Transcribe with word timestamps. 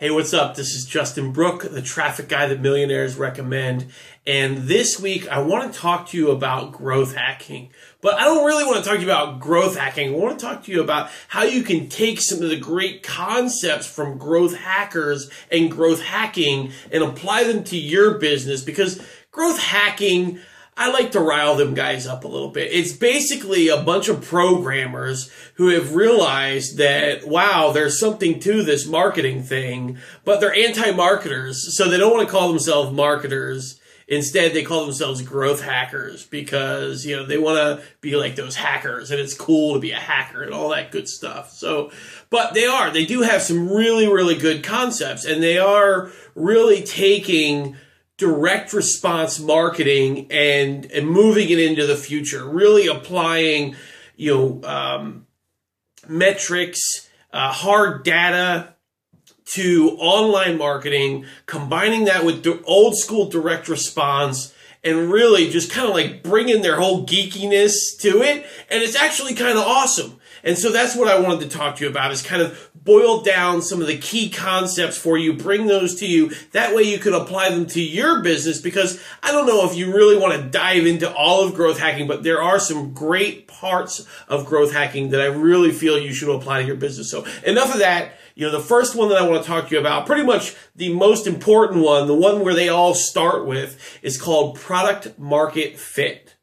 Hey, 0.00 0.10
what's 0.10 0.32
up? 0.32 0.54
This 0.54 0.74
is 0.74 0.86
Justin 0.86 1.30
Brooke, 1.30 1.60
the 1.60 1.82
traffic 1.82 2.26
guy 2.26 2.46
that 2.46 2.62
millionaires 2.62 3.16
recommend. 3.16 3.92
And 4.26 4.56
this 4.66 4.98
week, 4.98 5.28
I 5.28 5.40
want 5.40 5.70
to 5.70 5.78
talk 5.78 6.08
to 6.08 6.16
you 6.16 6.30
about 6.30 6.72
growth 6.72 7.14
hacking. 7.14 7.68
But 8.00 8.14
I 8.14 8.24
don't 8.24 8.46
really 8.46 8.64
want 8.64 8.82
to 8.82 8.82
talk 8.82 8.98
to 8.98 9.04
you 9.04 9.12
about 9.12 9.40
growth 9.40 9.76
hacking. 9.76 10.14
I 10.14 10.16
want 10.16 10.40
to 10.40 10.46
talk 10.46 10.64
to 10.64 10.72
you 10.72 10.80
about 10.80 11.10
how 11.28 11.42
you 11.42 11.62
can 11.62 11.90
take 11.90 12.18
some 12.18 12.42
of 12.42 12.48
the 12.48 12.56
great 12.58 13.02
concepts 13.02 13.86
from 13.86 14.16
growth 14.16 14.56
hackers 14.56 15.30
and 15.52 15.70
growth 15.70 16.00
hacking 16.00 16.72
and 16.90 17.02
apply 17.02 17.44
them 17.44 17.62
to 17.64 17.76
your 17.76 18.16
business 18.16 18.62
because 18.62 19.06
growth 19.30 19.58
hacking, 19.58 20.40
I 20.80 20.90
like 20.90 21.12
to 21.12 21.20
rile 21.20 21.56
them 21.56 21.74
guys 21.74 22.06
up 22.06 22.24
a 22.24 22.28
little 22.28 22.48
bit. 22.48 22.72
It's 22.72 22.92
basically 22.92 23.68
a 23.68 23.82
bunch 23.82 24.08
of 24.08 24.22
programmers 24.22 25.30
who 25.56 25.68
have 25.68 25.94
realized 25.94 26.78
that, 26.78 27.28
wow, 27.28 27.70
there's 27.70 28.00
something 28.00 28.40
to 28.40 28.62
this 28.62 28.86
marketing 28.86 29.42
thing, 29.42 29.98
but 30.24 30.40
they're 30.40 30.54
anti-marketers, 30.54 31.76
so 31.76 31.86
they 31.86 31.98
don't 31.98 32.14
want 32.14 32.26
to 32.26 32.32
call 32.32 32.48
themselves 32.48 32.92
marketers. 32.92 33.78
Instead, 34.08 34.54
they 34.54 34.62
call 34.62 34.86
themselves 34.86 35.20
growth 35.20 35.60
hackers 35.60 36.24
because, 36.24 37.04
you 37.04 37.14
know, 37.14 37.26
they 37.26 37.36
want 37.36 37.58
to 37.58 37.86
be 38.00 38.16
like 38.16 38.34
those 38.34 38.56
hackers 38.56 39.10
and 39.10 39.20
it's 39.20 39.34
cool 39.34 39.74
to 39.74 39.80
be 39.80 39.90
a 39.90 39.96
hacker 39.96 40.42
and 40.42 40.54
all 40.54 40.70
that 40.70 40.90
good 40.92 41.08
stuff. 41.08 41.52
So, 41.52 41.92
but 42.30 42.54
they 42.54 42.64
are, 42.64 42.90
they 42.90 43.04
do 43.04 43.20
have 43.20 43.42
some 43.42 43.68
really, 43.68 44.08
really 44.08 44.38
good 44.38 44.64
concepts 44.64 45.26
and 45.26 45.42
they 45.42 45.58
are 45.58 46.10
really 46.34 46.82
taking 46.82 47.76
direct 48.20 48.74
response 48.74 49.40
marketing 49.40 50.26
and, 50.30 50.84
and 50.92 51.08
moving 51.08 51.48
it 51.48 51.58
into 51.58 51.86
the 51.86 51.96
future, 51.96 52.44
really 52.44 52.86
applying, 52.86 53.74
you 54.14 54.34
know, 54.34 54.68
um, 54.68 55.26
metrics, 56.06 57.08
uh, 57.32 57.50
hard 57.50 58.04
data 58.04 58.74
to 59.46 59.96
online 59.98 60.58
marketing, 60.58 61.24
combining 61.46 62.04
that 62.04 62.22
with 62.22 62.44
the 62.44 62.62
old 62.64 62.94
school 62.94 63.30
direct 63.30 63.70
response 63.70 64.54
and 64.84 65.10
really 65.10 65.48
just 65.48 65.72
kind 65.72 65.88
of 65.88 65.94
like 65.94 66.22
bringing 66.22 66.60
their 66.60 66.76
whole 66.76 67.06
geekiness 67.06 67.98
to 68.00 68.20
it. 68.20 68.44
And 68.70 68.82
it's 68.82 68.96
actually 68.96 69.34
kind 69.34 69.56
of 69.56 69.64
awesome. 69.64 70.19
And 70.42 70.56
so 70.56 70.72
that's 70.72 70.96
what 70.96 71.08
I 71.08 71.18
wanted 71.20 71.50
to 71.50 71.56
talk 71.56 71.76
to 71.76 71.84
you 71.84 71.90
about 71.90 72.12
is 72.12 72.22
kind 72.22 72.42
of 72.42 72.70
boil 72.74 73.22
down 73.22 73.62
some 73.62 73.80
of 73.80 73.86
the 73.86 73.98
key 73.98 74.30
concepts 74.30 74.96
for 74.96 75.18
you, 75.18 75.34
bring 75.34 75.66
those 75.66 75.96
to 76.00 76.06
you. 76.06 76.30
That 76.52 76.74
way 76.74 76.82
you 76.82 76.98
can 76.98 77.12
apply 77.12 77.50
them 77.50 77.66
to 77.66 77.82
your 77.82 78.22
business 78.22 78.60
because 78.60 79.02
I 79.22 79.32
don't 79.32 79.46
know 79.46 79.68
if 79.68 79.76
you 79.76 79.94
really 79.94 80.18
want 80.18 80.40
to 80.40 80.48
dive 80.48 80.86
into 80.86 81.12
all 81.12 81.46
of 81.46 81.54
growth 81.54 81.78
hacking, 81.78 82.06
but 82.06 82.22
there 82.22 82.42
are 82.42 82.58
some 82.58 82.92
great 82.92 83.48
parts 83.48 84.06
of 84.28 84.46
growth 84.46 84.72
hacking 84.72 85.10
that 85.10 85.20
I 85.20 85.26
really 85.26 85.72
feel 85.72 85.98
you 85.98 86.12
should 86.12 86.34
apply 86.34 86.60
to 86.60 86.66
your 86.66 86.76
business. 86.76 87.10
So 87.10 87.26
enough 87.44 87.72
of 87.72 87.80
that. 87.80 88.12
You 88.36 88.46
know, 88.46 88.52
the 88.52 88.64
first 88.64 88.96
one 88.96 89.10
that 89.10 89.18
I 89.18 89.28
want 89.28 89.42
to 89.42 89.46
talk 89.46 89.68
to 89.68 89.74
you 89.74 89.80
about, 89.80 90.06
pretty 90.06 90.22
much 90.22 90.54
the 90.74 90.94
most 90.94 91.26
important 91.26 91.84
one, 91.84 92.06
the 92.06 92.14
one 92.14 92.42
where 92.42 92.54
they 92.54 92.70
all 92.70 92.94
start 92.94 93.44
with 93.44 93.98
is 94.00 94.18
called 94.18 94.58
product 94.58 95.18
market 95.18 95.78
fit. 95.78 96.36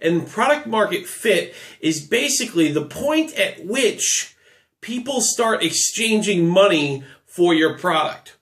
And 0.00 0.26
product 0.26 0.66
market 0.66 1.06
fit 1.06 1.54
is 1.80 2.06
basically 2.06 2.72
the 2.72 2.84
point 2.84 3.34
at 3.34 3.64
which 3.64 4.34
people 4.80 5.20
start 5.20 5.62
exchanging 5.62 6.48
money 6.48 7.04
for 7.26 7.54
your 7.54 7.78
product. 7.78 8.36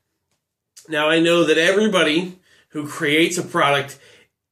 Now, 0.88 1.08
I 1.08 1.20
know 1.20 1.44
that 1.44 1.58
everybody 1.58 2.38
who 2.70 2.86
creates 2.86 3.36
a 3.36 3.42
product 3.42 3.98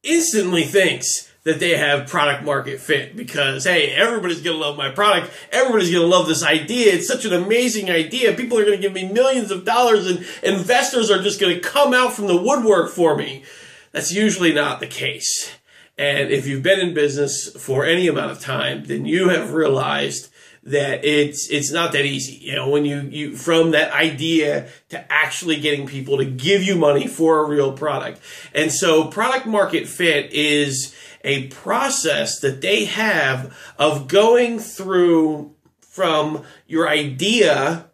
instantly 0.02 0.64
thinks 0.64 1.32
that 1.44 1.60
they 1.60 1.76
have 1.76 2.08
product 2.08 2.44
market 2.44 2.80
fit 2.80 3.16
because, 3.16 3.64
hey, 3.64 3.92
everybody's 3.92 4.42
going 4.42 4.56
to 4.56 4.60
love 4.60 4.76
my 4.76 4.90
product. 4.90 5.30
Everybody's 5.52 5.92
going 5.92 6.02
to 6.02 6.08
love 6.08 6.26
this 6.26 6.42
idea. 6.42 6.92
It's 6.92 7.06
such 7.06 7.24
an 7.24 7.32
amazing 7.32 7.88
idea. 7.88 8.34
People 8.34 8.58
are 8.58 8.64
going 8.64 8.76
to 8.76 8.82
give 8.82 8.92
me 8.92 9.10
millions 9.10 9.52
of 9.52 9.64
dollars 9.64 10.06
and 10.06 10.26
investors 10.42 11.08
are 11.08 11.22
just 11.22 11.40
going 11.40 11.54
to 11.54 11.60
come 11.60 11.94
out 11.94 12.12
from 12.12 12.26
the 12.26 12.36
woodwork 12.36 12.90
for 12.90 13.16
me. 13.16 13.44
That's 13.92 14.12
usually 14.12 14.52
not 14.52 14.80
the 14.80 14.88
case. 14.88 15.52
And 15.98 16.30
if 16.30 16.46
you've 16.46 16.62
been 16.62 16.80
in 16.80 16.94
business 16.94 17.48
for 17.58 17.84
any 17.84 18.06
amount 18.06 18.30
of 18.30 18.40
time, 18.40 18.84
then 18.84 19.06
you 19.06 19.30
have 19.30 19.54
realized 19.54 20.30
that 20.62 21.04
it's 21.04 21.48
it's 21.48 21.70
not 21.70 21.92
that 21.92 22.04
easy. 22.04 22.36
You 22.36 22.56
know, 22.56 22.68
when 22.68 22.84
you 22.84 23.00
you 23.02 23.36
from 23.36 23.70
that 23.70 23.92
idea 23.92 24.68
to 24.90 25.12
actually 25.12 25.60
getting 25.60 25.86
people 25.86 26.18
to 26.18 26.24
give 26.24 26.62
you 26.62 26.76
money 26.76 27.06
for 27.06 27.40
a 27.40 27.48
real 27.48 27.72
product. 27.72 28.20
And 28.52 28.70
so 28.70 29.06
product 29.06 29.46
market 29.46 29.88
fit 29.88 30.32
is 30.32 30.94
a 31.22 31.46
process 31.48 32.40
that 32.40 32.60
they 32.60 32.84
have 32.84 33.56
of 33.78 34.08
going 34.08 34.58
through 34.58 35.54
from 35.80 36.44
your 36.66 36.88
idea 36.88 37.86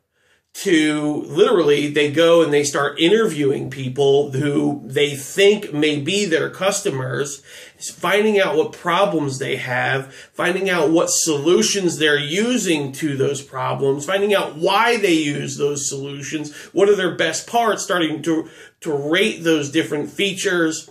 to 0.55 1.23
literally 1.29 1.89
they 1.89 2.11
go 2.11 2.43
and 2.43 2.53
they 2.53 2.63
start 2.63 3.01
interviewing 3.01 3.71
people 3.71 4.33
who 4.33 4.83
they 4.85 5.15
think 5.15 5.73
may 5.73 5.99
be 5.99 6.27
their 6.27 6.51
customers, 6.51 7.43
finding 7.81 8.39
out 8.39 8.55
what 8.55 8.73
problems 8.73 9.39
they 9.39 9.57
have, 9.57 10.13
finding 10.35 10.69
out 10.69 10.91
what 10.91 11.09
solutions 11.09 11.97
they're 11.97 12.19
using 12.19 12.93
to 12.93 13.17
those 13.17 13.41
problems, 13.41 14.05
finding 14.05 14.35
out 14.35 14.55
why 14.57 14.99
they 14.99 15.15
use 15.15 15.57
those 15.57 15.89
solutions, 15.89 16.55
what 16.67 16.89
are 16.89 16.97
their 16.97 17.15
best 17.15 17.47
parts, 17.47 17.83
starting 17.83 18.23
to, 18.23 18.49
to 18.81 18.93
rate 18.93 19.43
those 19.43 19.71
different 19.71 20.11
features, 20.11 20.91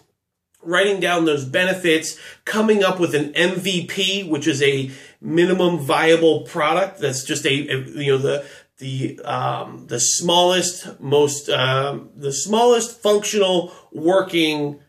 writing 0.64 1.00
down 1.00 1.26
those 1.26 1.46
benefits, 1.46 2.20
coming 2.46 2.84
up 2.84 3.00
with 3.00 3.14
an 3.14 3.32
MVP, 3.34 4.28
which 4.28 4.48
is 4.48 4.62
a 4.62 4.92
minimum 5.20 5.78
viable 5.80 6.42
product. 6.42 7.00
That's 7.00 7.24
just 7.24 7.46
a, 7.46 7.50
a 7.50 7.78
you 8.02 8.12
know, 8.12 8.18
the, 8.18 8.46
the 8.82 9.20
um, 9.22 9.86
the 9.88 10.00
smallest, 10.00 11.00
most 11.00 11.50
um, 11.50 12.10
the 12.16 12.34
smallest 12.34 13.02
functional 13.02 13.72
working 13.94 14.82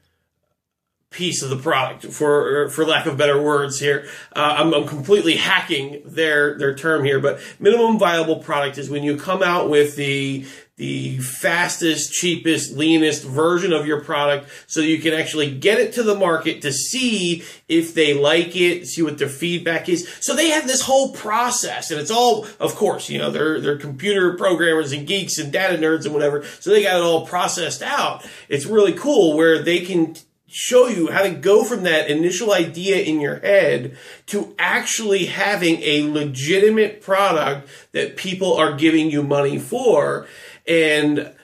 piece 1.13 1.43
of 1.43 1.51
the 1.51 1.57
product, 1.57 2.07
for 2.07 2.69
for 2.71 2.85
lack 2.85 3.07
of 3.07 3.17
better 3.17 3.41
words 3.41 3.79
here. 3.79 4.09
Uh, 4.35 4.57
I'm, 4.59 4.75
I'm 4.75 4.89
completely 4.89 5.37
hacking 5.37 6.03
their 6.05 6.59
their 6.59 6.75
term 6.75 7.05
here, 7.05 7.21
but 7.21 7.41
minimum 7.61 7.99
viable 7.99 8.37
product 8.37 8.79
is 8.79 8.91
when 8.91 9.03
you 9.03 9.17
come 9.17 9.43
out 9.43 9.71
with 9.71 9.97
the 9.97 10.47
the 10.77 11.19
fastest, 11.19 12.13
cheapest, 12.13 12.77
leanest 12.77 13.25
version 13.25 13.73
of 13.73 13.87
your 13.87 14.01
product 14.01 14.49
so 14.67 14.81
you 14.81 14.99
can 14.99 15.13
actually 15.13 15.57
get 15.57 15.79
it 15.79 15.93
to 15.93 16.03
the 16.03 16.15
market 16.15 16.63
to 16.63 16.73
see 16.73 17.45
if 17.69 17.95
they 17.95 18.15
like 18.15 18.57
it, 18.57 18.87
see 18.87 19.03
what 19.03 19.19
their 19.19 19.29
feedback 19.29 19.89
is. 19.89 20.09
So 20.21 20.35
they 20.35 20.51
have 20.51 20.67
this 20.67 20.81
whole 20.81 21.13
process 21.13 21.91
and 21.91 22.01
it's 22.01 22.11
all, 22.11 22.47
of 22.59 22.75
course, 22.75 23.11
you 23.11 23.19
know, 23.19 23.31
they're, 23.31 23.61
they're 23.61 23.77
computer 23.77 24.35
programmers 24.37 24.93
and 24.93 25.07
geeks 25.07 25.39
and 25.39 25.53
data 25.53 25.77
nerds 25.77 26.05
and 26.05 26.15
whatever. 26.15 26.43
So 26.59 26.71
they 26.71 26.83
got 26.83 26.97
it 26.97 27.03
all 27.03 27.27
processed 27.27 27.83
out. 27.83 28.27
It's 28.49 28.67
really 28.67 28.95
cool 28.95 29.37
where 29.37 29.63
they 29.63 29.81
can 29.81 30.17
show 30.53 30.87
you 30.87 31.11
how 31.11 31.23
to 31.23 31.31
go 31.31 31.65
from 31.65 31.83
that 31.85 32.11
initial 32.11 32.53
idea 32.53 32.99
in 32.99 33.21
your 33.21 33.41
head 33.41 33.97
to 34.27 34.55
actually 34.59 35.27
having 35.27 35.81
a 35.83 36.11
legitimate 36.11 37.01
product 37.01 37.69
that 37.93 38.17
people 38.17 38.55
are 38.55 38.77
giving 38.77 39.11
you 39.11 39.23
money 39.23 39.59
for. 39.59 40.27
And 40.69 41.35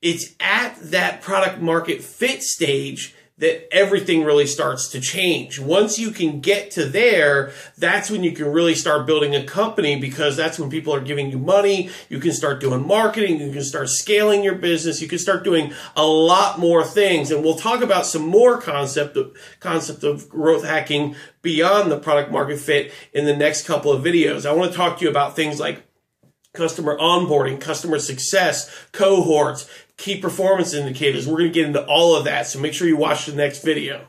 it's 0.00 0.34
at 0.40 0.76
that 0.90 1.20
product 1.20 1.60
market 1.60 2.02
fit 2.02 2.42
stage 2.42 3.14
that 3.40 3.72
everything 3.74 4.22
really 4.22 4.46
starts 4.46 4.88
to 4.88 5.00
change. 5.00 5.58
Once 5.58 5.98
you 5.98 6.10
can 6.10 6.40
get 6.40 6.70
to 6.72 6.84
there, 6.84 7.52
that's 7.76 8.10
when 8.10 8.22
you 8.22 8.32
can 8.32 8.46
really 8.46 8.74
start 8.74 9.06
building 9.06 9.34
a 9.34 9.42
company 9.42 9.98
because 9.98 10.36
that's 10.36 10.58
when 10.58 10.70
people 10.70 10.94
are 10.94 11.00
giving 11.00 11.30
you 11.30 11.38
money. 11.38 11.90
You 12.08 12.20
can 12.20 12.32
start 12.32 12.60
doing 12.60 12.86
marketing. 12.86 13.40
You 13.40 13.50
can 13.50 13.64
start 13.64 13.88
scaling 13.88 14.44
your 14.44 14.54
business. 14.54 15.00
You 15.00 15.08
can 15.08 15.18
start 15.18 15.42
doing 15.42 15.72
a 15.96 16.06
lot 16.06 16.58
more 16.58 16.84
things. 16.84 17.30
And 17.30 17.42
we'll 17.42 17.56
talk 17.56 17.82
about 17.82 18.06
some 18.06 18.26
more 18.26 18.60
concept 18.60 19.16
of, 19.16 19.36
concept 19.58 20.04
of 20.04 20.28
growth 20.28 20.64
hacking 20.64 21.16
beyond 21.42 21.90
the 21.90 21.98
product 21.98 22.30
market 22.30 22.58
fit 22.58 22.92
in 23.14 23.24
the 23.24 23.36
next 23.36 23.66
couple 23.66 23.90
of 23.90 24.04
videos. 24.04 24.44
I 24.44 24.52
want 24.52 24.70
to 24.70 24.76
talk 24.76 24.98
to 24.98 25.04
you 25.04 25.10
about 25.10 25.34
things 25.34 25.58
like 25.58 25.82
customer 26.52 26.96
onboarding, 26.98 27.60
customer 27.60 27.98
success, 27.98 28.70
cohorts, 28.92 29.68
key 29.96 30.20
performance 30.20 30.74
indicators. 30.74 31.26
We're 31.26 31.38
going 31.38 31.50
to 31.50 31.54
get 31.54 31.66
into 31.66 31.84
all 31.86 32.16
of 32.16 32.24
that. 32.24 32.46
So 32.46 32.58
make 32.58 32.74
sure 32.74 32.88
you 32.88 32.96
watch 32.96 33.26
the 33.26 33.34
next 33.34 33.62
video. 33.62 34.06